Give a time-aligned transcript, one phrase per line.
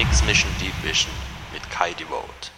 [0.00, 1.12] Mix Mission Deep Vision
[1.52, 2.50] mit Kai Devote.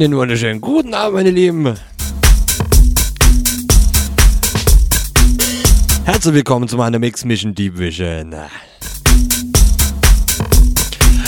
[0.00, 1.74] Einen wunderschönen guten Abend, meine Lieben.
[6.04, 8.32] Herzlich willkommen zu meiner Mix Mission Deep Vision.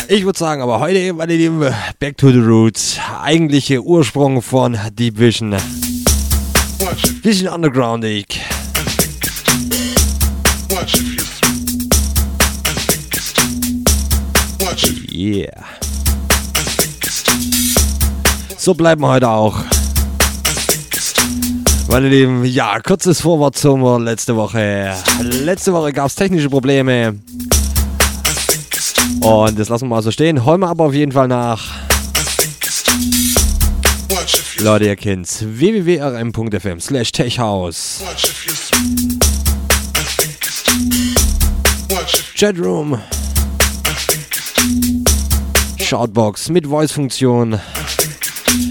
[0.07, 1.67] Ich würde sagen, aber heute, meine Lieben,
[1.99, 2.97] back to the roots.
[3.21, 5.57] Eigentliche Ursprung von Deep Vision.
[7.25, 8.41] Bisschen undergroundig.
[15.13, 15.90] Yeah.
[18.61, 19.57] So bleiben wir heute auch.
[21.89, 24.95] Meine Lieben, ja, kurzes Vorwort zum letzte Woche.
[25.23, 27.19] Letzte Woche gab es technische Probleme.
[29.23, 30.45] Und das lassen wir mal so stehen.
[30.45, 31.71] Holen wir aber auf jeden Fall nach.
[34.59, 35.39] Leute, ihr kennt's.
[35.43, 38.03] www.rm.fm slash techhouse.
[42.37, 42.99] Chatroom.
[45.79, 47.59] Shoutbox mit Voice-Funktion.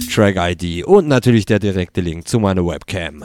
[0.10, 3.24] Track-ID und natürlich der direkte Link zu meiner Webcam.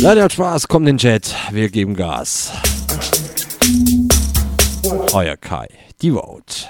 [0.00, 2.52] Leute, hat Spaß, kommt in den Chat, wir geben Gas.
[5.12, 5.68] Euer Kai,
[6.00, 6.68] die Vote.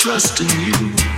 [0.00, 1.09] trust in you.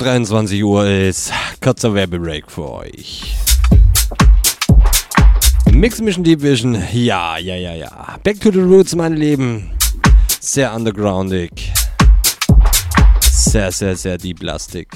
[0.00, 1.30] 23 Uhr ist
[1.60, 3.36] kurzer Werbebreak für euch.
[5.70, 8.18] Mix Mission Deep Vision, ja, ja, ja, ja.
[8.22, 9.70] Back to the Roots, meine Lieben.
[10.40, 11.70] Sehr undergroundig.
[13.20, 14.88] Sehr, sehr, sehr deep lastig.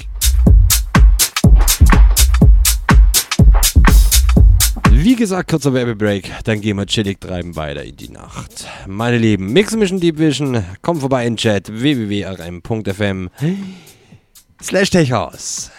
[4.89, 8.65] Wie gesagt, kurzer Werbebreak, dann gehen wir chillig treiben weiter in die Nacht.
[8.87, 13.29] Meine Lieben, Mix Mission Deep Vision, kommt vorbei in Chat www.rm.fm
[14.65, 15.69] slash Techhaus.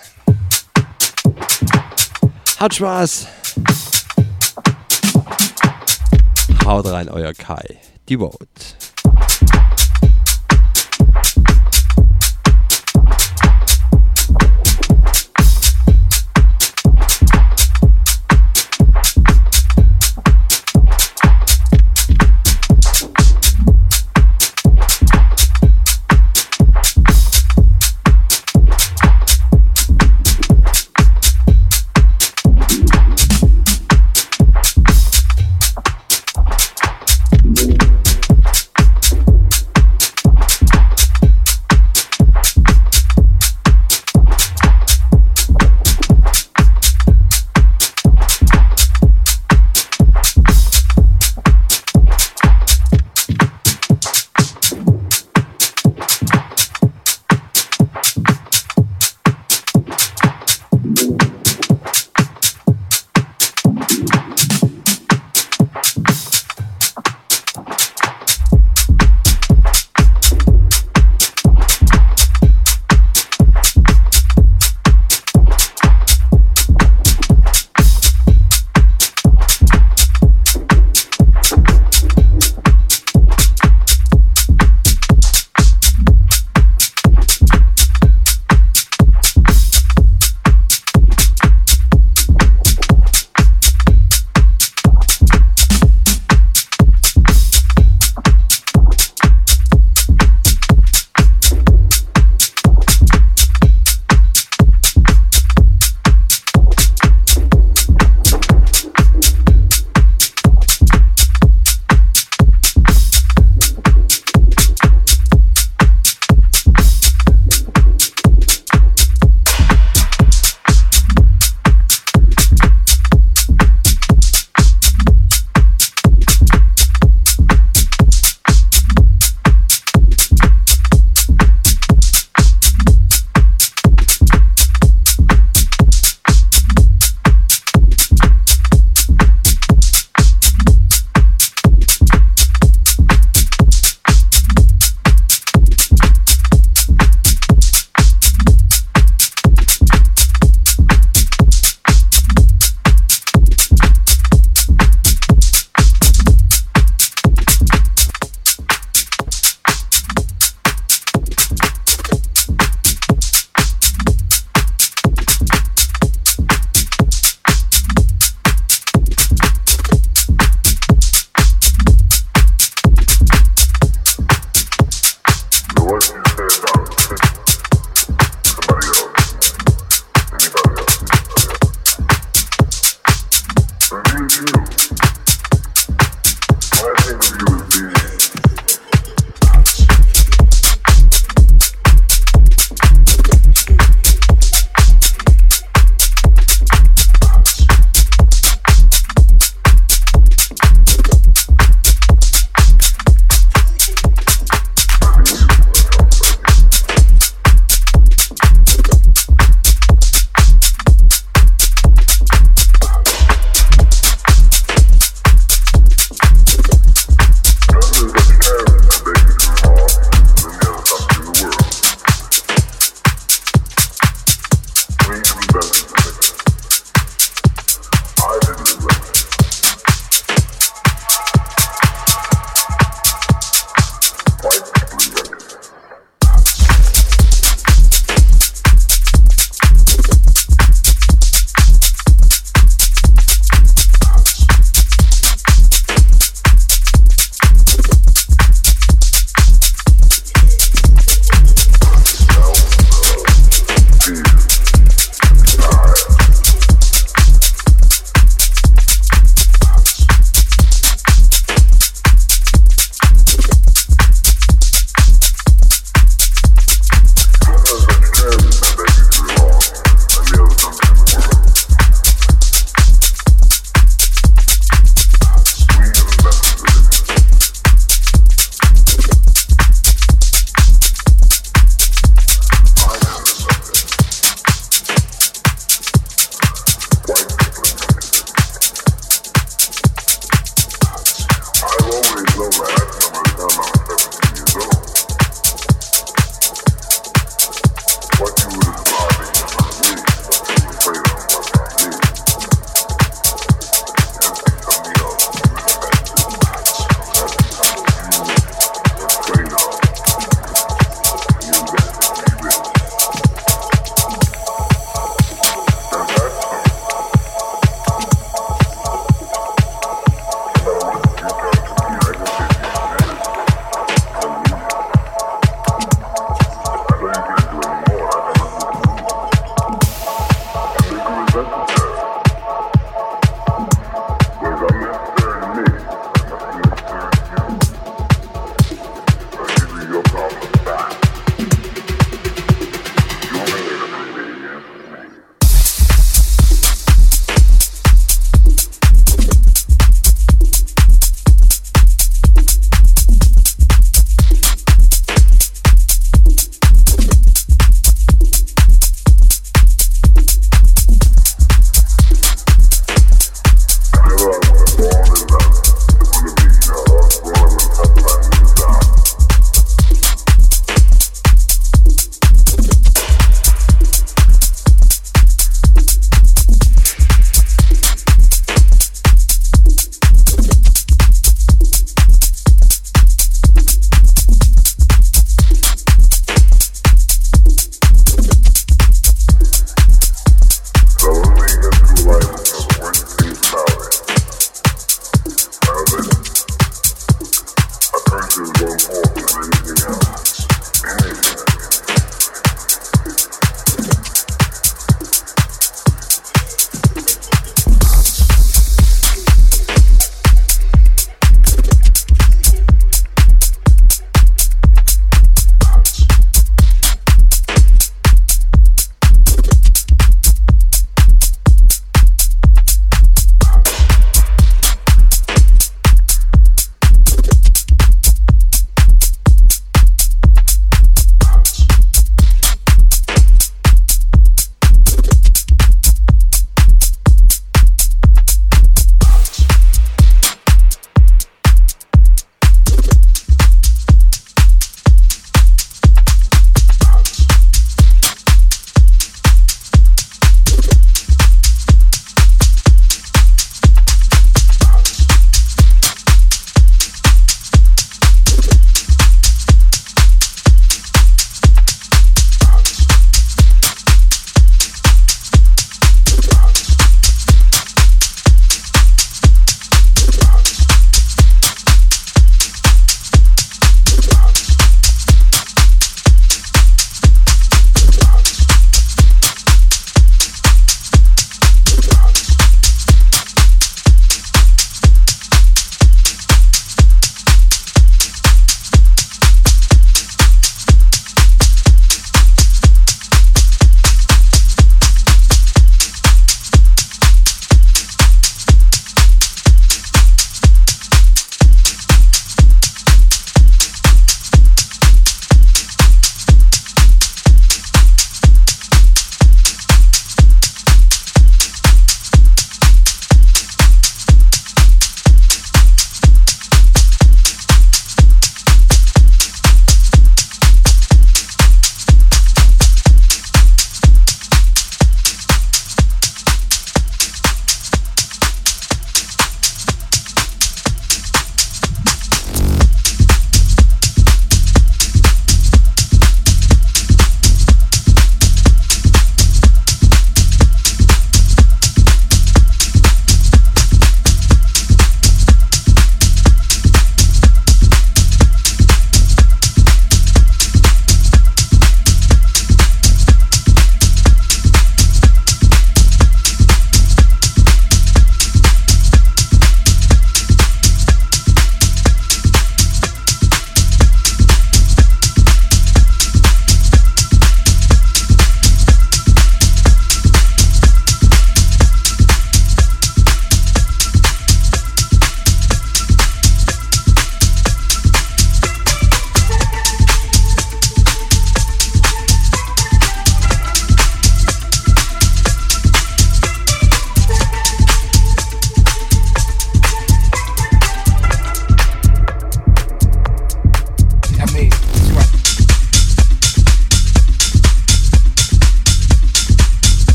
[2.59, 3.27] Hat Spaß.
[6.65, 7.79] Haut rein, euer Kai.
[8.09, 8.76] Die Vote.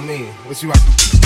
[0.00, 1.19] Mean, what you like?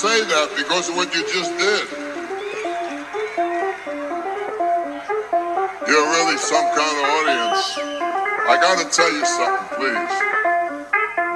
[0.00, 1.84] Say that, because of what you just did.
[5.84, 7.76] You're really some kind of audience.
[8.48, 10.16] I gotta tell you something, please.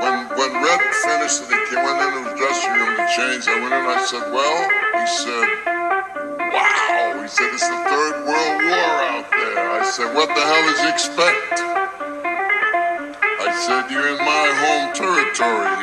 [0.00, 3.60] When when Red finished and he came, went into the dressing room to change, I
[3.60, 4.56] went in and I said, well,
[4.96, 5.46] he said,
[6.48, 7.20] wow.
[7.20, 9.60] He said, it's the third world war out there.
[9.76, 11.60] I said, what the hell does he expect?
[13.28, 15.73] I said, you're in my home territory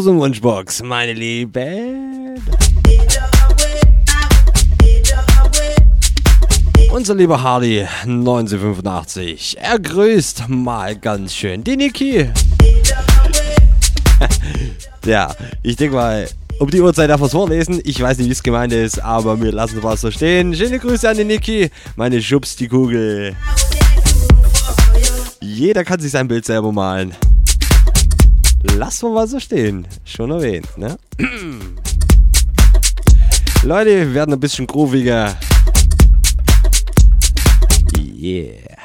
[0.00, 2.40] großen Wunschbox, meine Lieben.
[6.90, 9.58] Unser lieber Hardy 1985.
[9.60, 12.30] Er grüßt mal ganz schön die Niki.
[15.04, 16.26] ja, ich denke mal,
[16.58, 17.82] um die Uhrzeit darf was vorlesen.
[17.84, 20.54] Ich weiß nicht, wie es gemeint ist, aber wir lassen was so stehen.
[20.54, 21.70] Schöne Grüße an die Niki.
[21.96, 23.36] Meine Schubs die Kugel.
[25.42, 27.14] Jeder kann sich sein Bild selber malen.
[28.62, 29.86] Lassen wir mal so stehen.
[30.04, 30.98] Schon erwähnt, ne?
[33.62, 35.36] Leute, wir werden ein bisschen grooviger.
[37.96, 38.76] Yeah.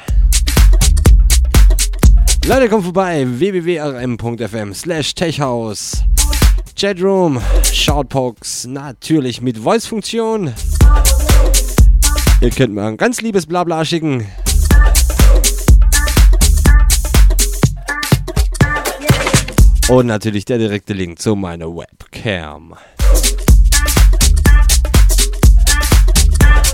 [2.46, 6.04] Leute, kommt vorbei www.rm.fm slash techhouse.
[6.78, 7.40] Chatroom,
[7.72, 10.54] Shoutbox, natürlich mit Voice-Funktion.
[12.40, 14.26] Ihr könnt mir ein ganz liebes Blabla schicken.
[19.88, 22.74] Und natürlich der direkte Link zu meiner Webcam.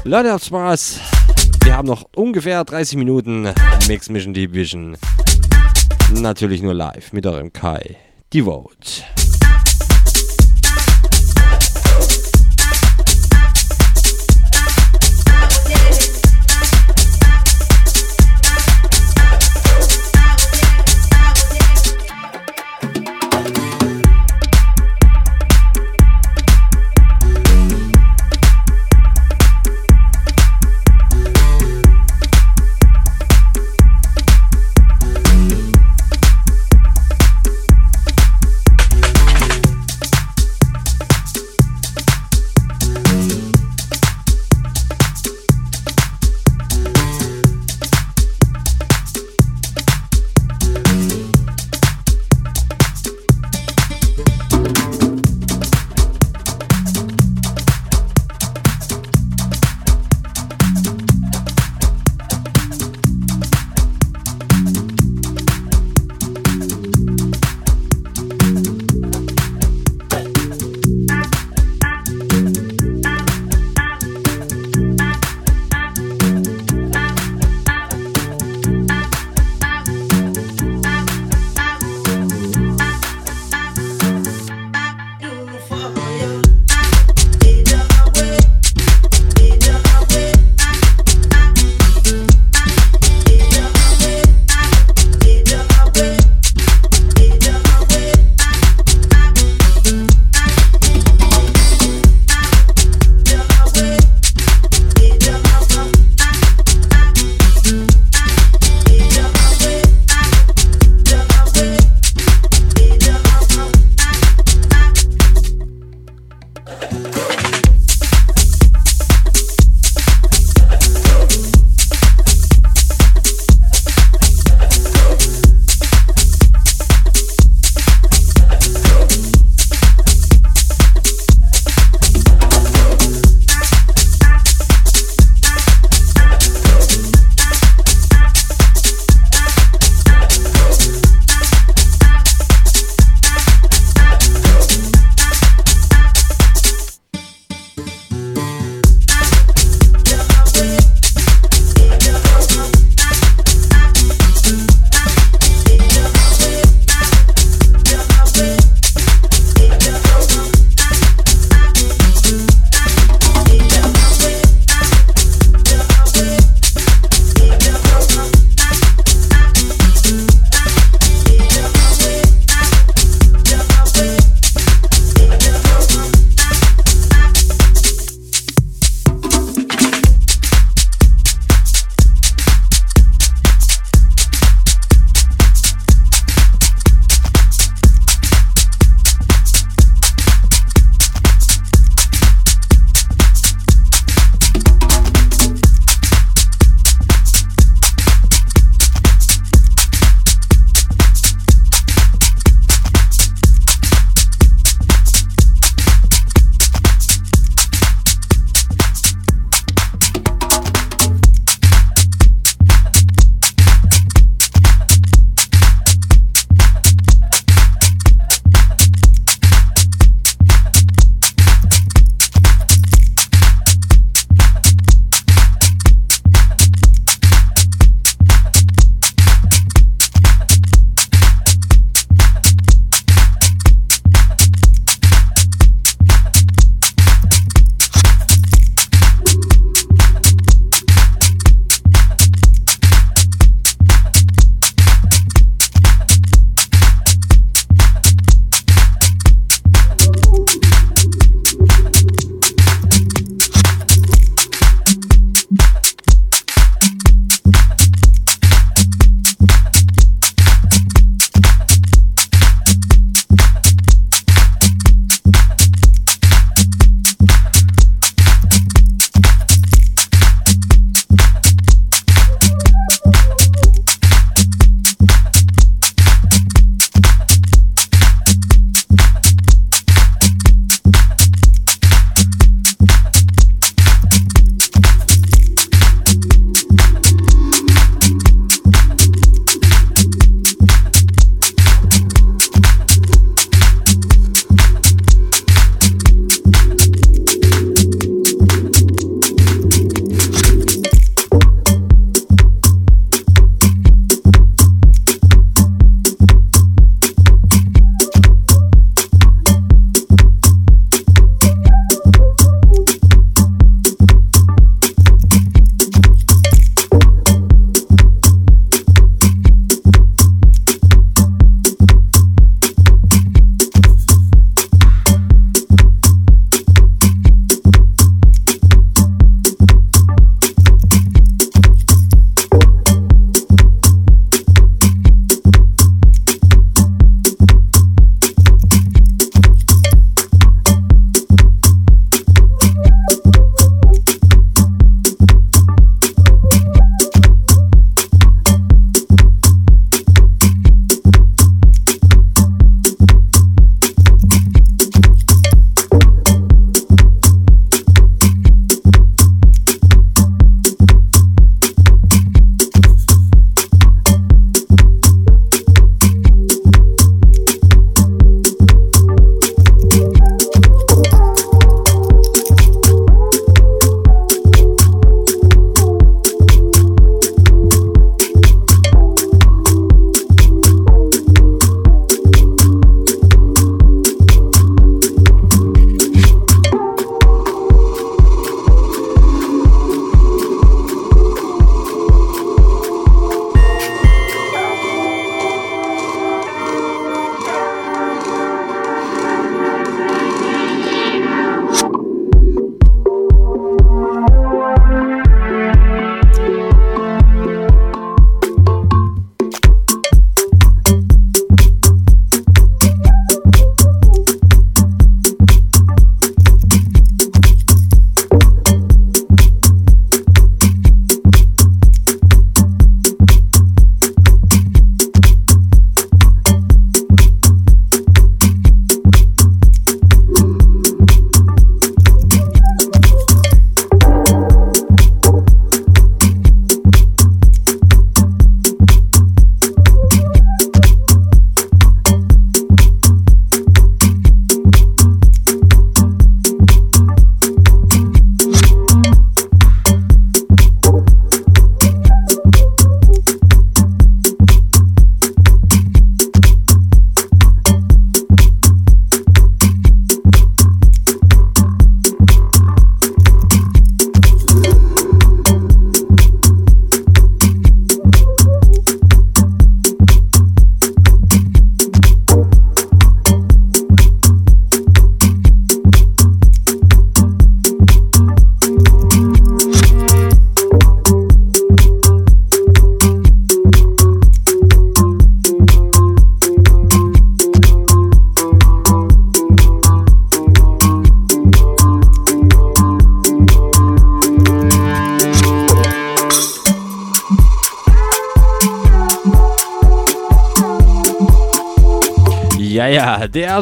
[0.04, 0.98] Leute, habt Spaß.
[1.62, 3.52] Wir haben noch ungefähr 30 Minuten
[3.86, 4.96] Mix Mission Deep Vision.
[6.10, 7.96] Natürlich nur live mit eurem Kai.
[8.32, 9.04] Devote.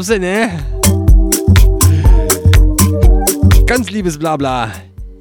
[0.00, 0.50] Ja, der Erbse, ne?
[3.66, 4.70] Ganz liebes Blabla.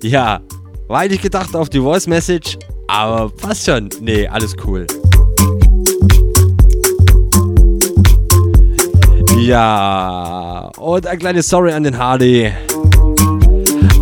[0.04, 0.40] Ja,
[0.88, 2.58] war eigentlich gedacht auf die Voice Message,
[2.88, 3.90] aber passt schon.
[4.02, 4.88] Nee, alles cool.
[9.38, 12.52] Ja, und ein kleines Sorry an den Hardy.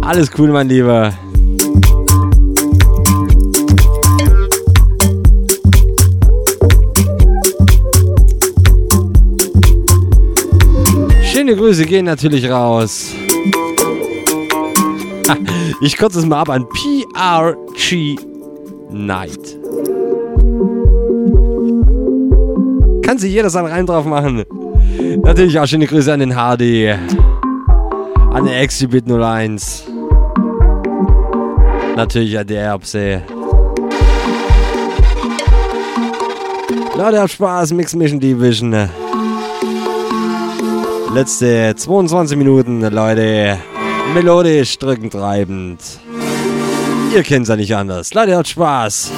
[0.02, 1.14] Alles cool, mein Lieber.
[11.48, 13.14] Schöne Grüße gehen natürlich raus.
[15.80, 18.18] Ich kotze es mal ab an PRG
[18.90, 19.58] Night.
[23.02, 24.44] Kann sich jeder seinen Reim drauf machen.
[25.24, 26.90] Natürlich auch schöne Grüße an den Hardy.
[26.90, 29.86] An den Exhibit 01.
[31.96, 33.22] Natürlich an der Erbse.
[36.98, 38.90] Leute, habt Spaß, Mix Mission Division.
[41.14, 43.58] Letzte 22 Minuten, Leute.
[44.14, 45.80] Melodisch, drückend, treibend.
[47.14, 48.14] Ihr kennt es ja nicht anders.
[48.14, 49.12] Leute, habt Spaß.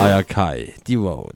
[0.00, 1.34] Euer Kai, die Vote.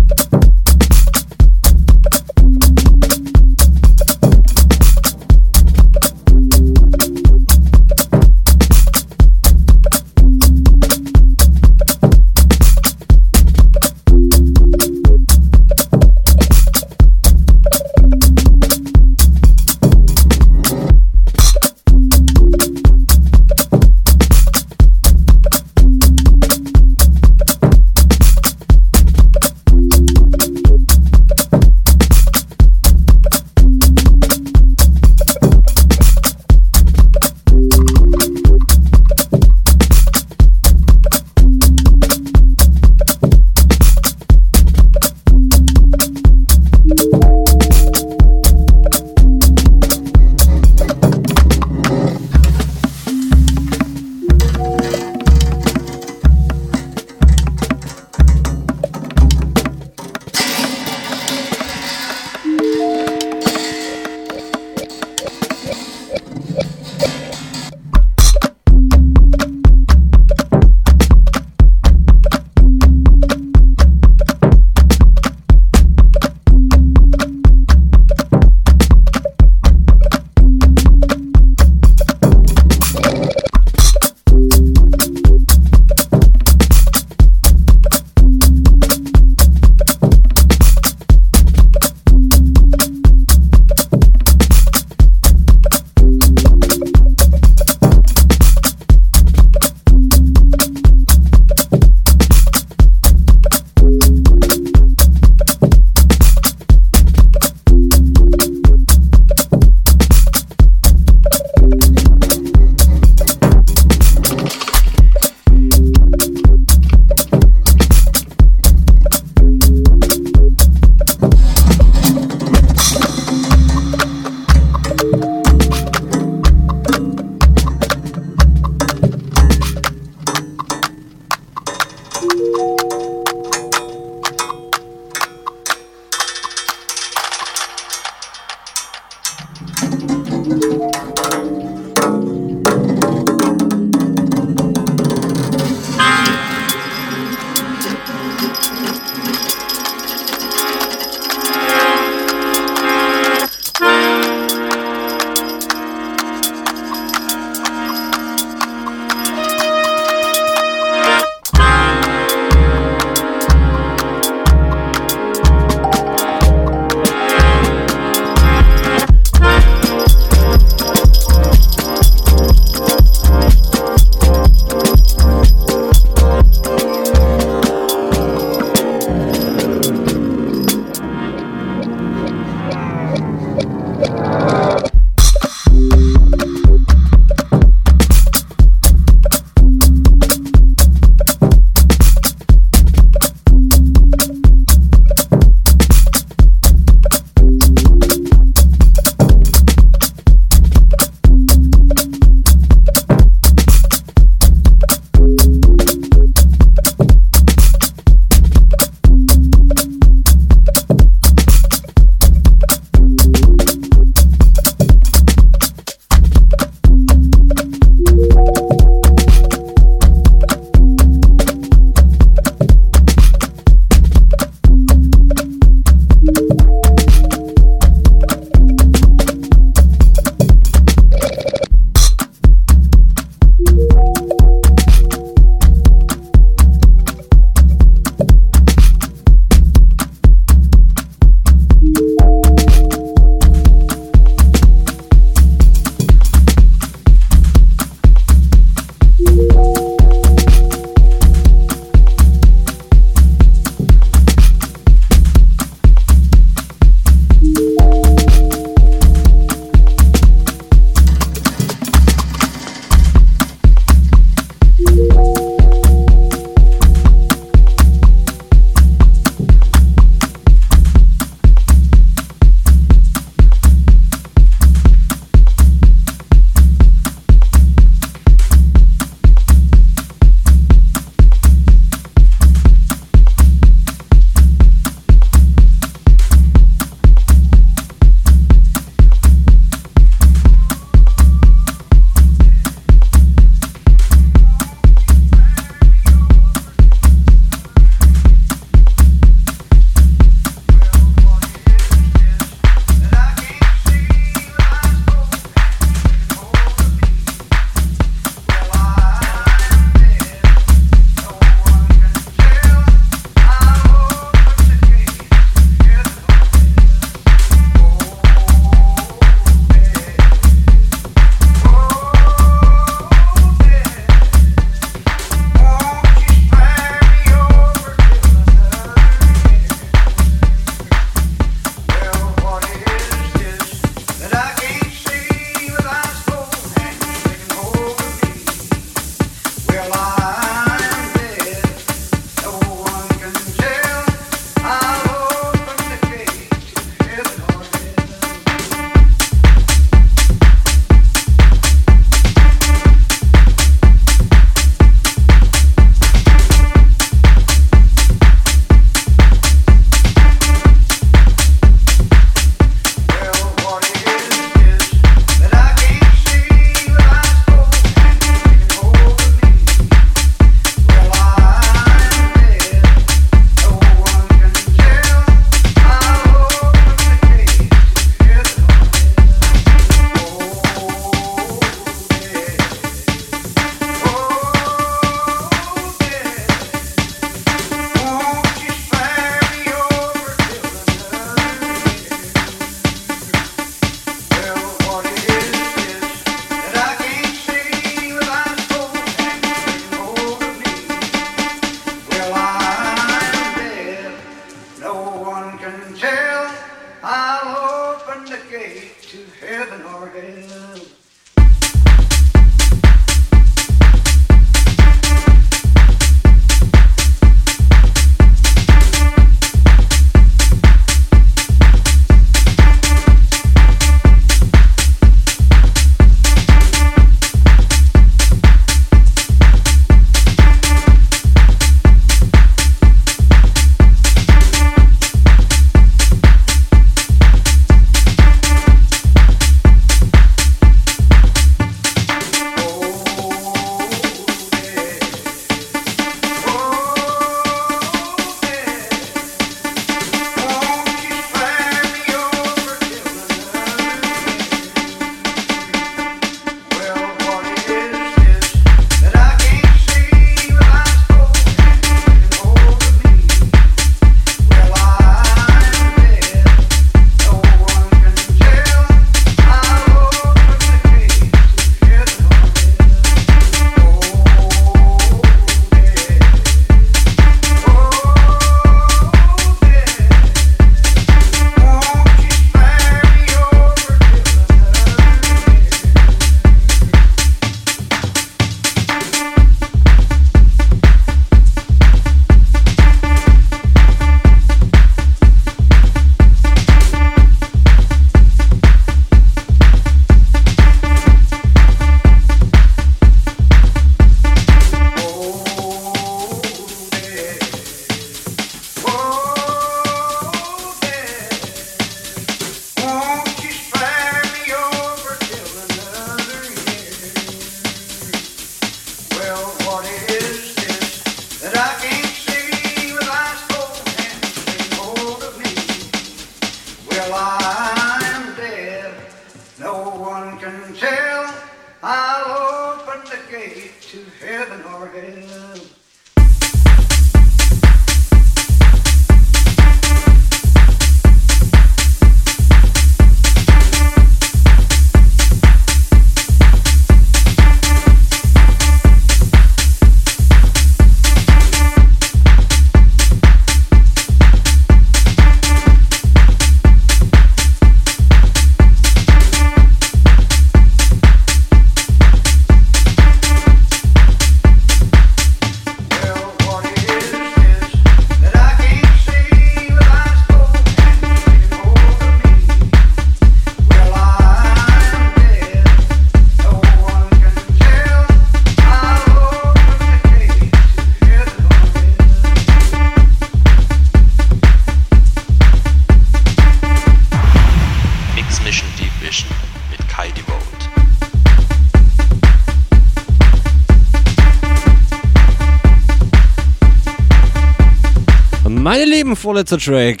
[599.20, 600.00] Vorletzter Track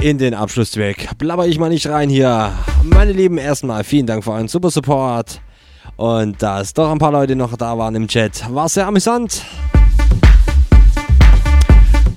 [0.00, 1.16] in den Abschlusstrack.
[1.18, 2.52] Blabber ich mal nicht rein hier.
[2.82, 5.40] Meine Lieben, erstmal vielen Dank für euren super Support.
[5.96, 9.44] Und dass doch ein paar Leute noch da waren im Chat, war sehr amüsant.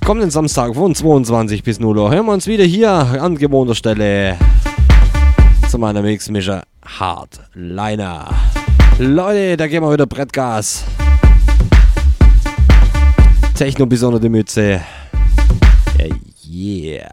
[0.04, 4.36] Kommenden Samstag von 22 bis 0 Uhr hören wir uns wieder hier an gewohnter Stelle
[5.68, 8.28] zu meiner Mixmischer Hardliner.
[8.98, 10.84] Leute, da gehen wir wieder Brettgas.
[13.54, 14.80] Techno bis Mütze.
[16.64, 17.12] Yeah.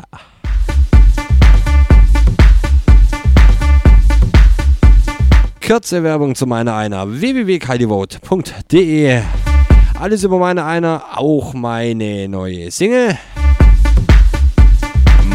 [5.67, 9.21] Kurze Werbung zu meiner einer www.kaidivote.de
[9.99, 13.17] Alles über meine einer, auch meine neue Single,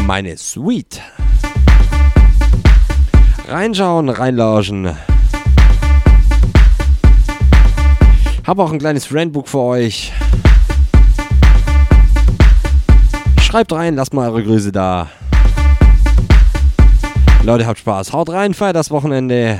[0.07, 0.99] meine Suite.
[3.47, 4.95] Reinschauen, reinlauschen.
[8.47, 10.11] Habe auch ein kleines Friendbook für euch.
[13.47, 15.07] Schreibt rein, lasst mal eure Grüße da.
[17.43, 18.11] Leute, habt Spaß.
[18.11, 19.59] Haut rein, feiert das Wochenende.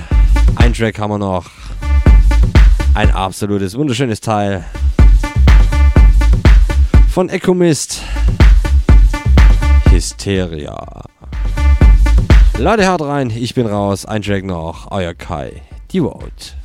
[0.58, 1.50] Ein Track haben wir noch.
[2.96, 4.66] Ein absolutes, wunderschönes Teil.
[7.10, 8.02] Von Ecomist.
[9.90, 11.06] Hysteria.
[12.58, 13.30] Leute, haut rein.
[13.30, 14.06] Ich bin raus.
[14.06, 14.92] Ein Track noch.
[14.92, 15.62] Euer Kai.
[15.92, 16.58] Die Vote.